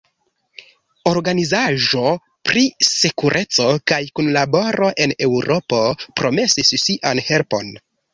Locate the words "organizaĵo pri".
1.09-2.63